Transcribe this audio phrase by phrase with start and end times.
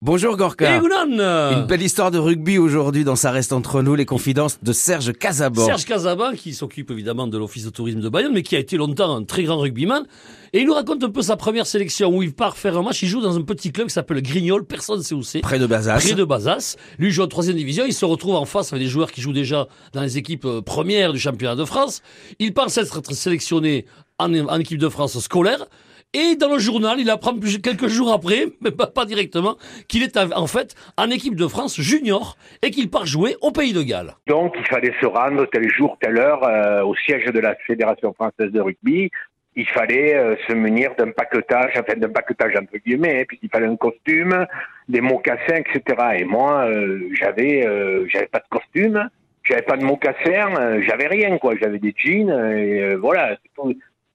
[0.00, 0.76] Bonjour Gorka.
[0.76, 4.72] Egunon Une belle histoire de rugby aujourd'hui dans Ça reste entre nous, les confidences de
[4.72, 5.66] Serge Casabon.
[5.66, 8.76] Serge Casabon, qui s'occupe évidemment de l'office de tourisme de Bayonne, mais qui a été
[8.76, 10.04] longtemps un très grand rugbyman.
[10.52, 13.02] Et il nous raconte un peu sa première sélection où il part faire un match.
[13.02, 15.40] Il joue dans un petit club qui s'appelle Grignol, personne ne sait où c'est.
[15.40, 15.98] Près de Bazas.
[15.98, 16.76] Près de Bazas.
[17.00, 17.84] Lui il joue en troisième division.
[17.84, 20.62] Il se retrouve en face avec des joueurs qui jouent déjà dans les équipes euh,
[20.62, 22.02] premières du championnat de France.
[22.38, 23.84] Il pense être sélectionné
[24.20, 25.66] en, en équipe de France scolaire.
[26.14, 29.56] Et dans le journal, il apprend quelques jours après, mais pas, directement,
[29.88, 33.74] qu'il est en fait en équipe de France junior et qu'il part jouer au Pays
[33.74, 34.14] de Galles.
[34.26, 38.14] Donc il fallait se rendre tel jour, telle heure euh, au siège de la Fédération
[38.14, 39.10] française de rugby.
[39.54, 43.66] Il fallait euh, se munir d'un paquetage, enfin d'un paquetage entre guillemets, hein, puisqu'il fallait
[43.66, 44.46] un costume,
[44.88, 45.82] des mocassins, etc.
[46.20, 47.68] Et moi, euh, j'avais,
[48.08, 49.10] j'avais pas de costume,
[49.44, 51.54] j'avais pas de mocassins, j'avais rien quoi.
[51.60, 53.36] J'avais des jeans et voilà.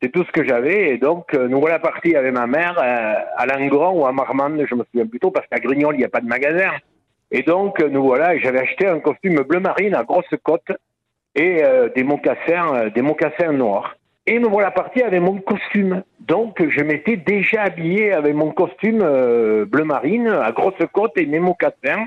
[0.00, 0.90] C'est tout ce que j'avais.
[0.90, 4.64] Et donc, euh, nous voilà partis avec ma mère euh, à Langon ou à Marmande,
[4.68, 6.70] je me souviens plutôt, parce qu'à Grignol, il n'y a pas de magasin.
[7.30, 10.70] Et donc, euh, nous voilà, j'avais acheté un costume bleu marine à grosse côte
[11.34, 11.62] et
[11.94, 13.94] des mocassins, des mocassins noirs.
[14.26, 16.02] Et nous voilà partis avec mon costume.
[16.18, 18.98] Donc, je m'étais déjà habillé avec mon costume
[19.66, 22.06] bleu marine à grosse côte et mes mocassins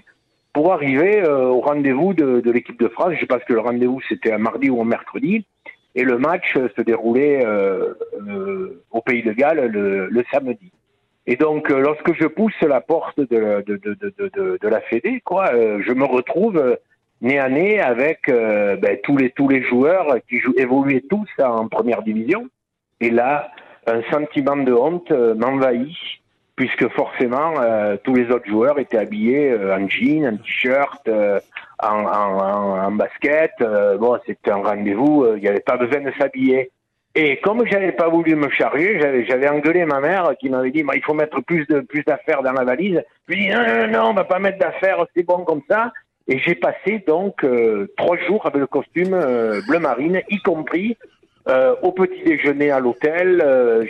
[0.52, 3.14] pour arriver au rendez-vous de, de l'équipe de France.
[3.22, 5.46] Je pense que le rendez-vous, c'était un mardi ou un mercredi.
[5.96, 7.94] Et le match se déroulait euh,
[8.28, 10.72] euh, au Pays de Galles le, le samedi.
[11.28, 15.52] Et donc, euh, lorsque je pousse la porte de, de, de, de, la Fédé, quoi,
[15.54, 16.78] je me retrouve
[17.22, 21.68] nez à nez avec ben, tous les tous les joueurs qui jouent, évoluaient tous en
[21.68, 22.48] première division.
[23.02, 23.52] Et là,
[23.86, 25.96] un sentiment de honte m'envahit
[26.56, 27.54] puisque forcément
[28.04, 31.08] tous les autres joueurs étaient habillés en jean, en t-shirt,
[31.82, 33.52] en, en, en basket.
[33.62, 36.72] Euh, bon, c'était un rendez-vous, euh, il n'y avait pas besoin de s'habiller.
[37.14, 40.86] Et comme j'avais pas voulu me charger, j'avais, j'avais engueulé ma mère qui m'avait dit,
[40.94, 43.04] il faut mettre plus de plus d'affaires dans la valise.
[43.28, 45.62] Je lui ai dit, non, non, non, on va pas mettre d'affaires, c'est bon comme
[45.70, 45.92] ça.
[46.28, 49.20] Et j'ai passé donc euh, trois jours avec le costume
[49.68, 50.98] bleu marine, y compris
[51.82, 53.44] au petit déjeuner à l'hôtel.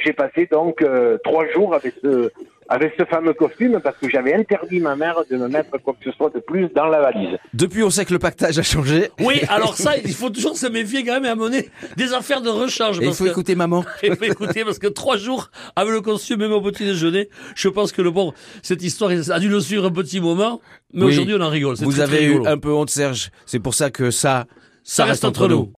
[0.04, 0.84] j'ai passé donc
[1.24, 2.32] trois jours avec ce,
[2.72, 6.10] avec ce fameux costume parce que j'avais interdit ma mère de me mettre quoi que
[6.10, 7.38] ce soit de plus dans la valise.
[7.54, 9.10] Depuis, on sait que le pactage a changé.
[9.20, 12.48] Oui, alors ça, il faut toujours se méfier quand même et amener des affaires de
[12.48, 13.00] rechange.
[13.02, 13.84] il faut écouter maman.
[14.04, 17.68] Il faut écouter parce que trois jours avec le costume, même au petit déjeuner, je
[17.68, 20.62] pense que le bon, cette histoire a dû le suivre un petit moment,
[20.94, 21.76] mais aujourd'hui on en rigole.
[21.76, 23.32] Vous avez eu un peu honte, Serge.
[23.46, 24.46] C'est pour ça que ça,
[24.84, 25.70] ça, reste, entre nous.